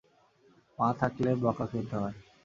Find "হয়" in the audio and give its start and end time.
1.95-2.15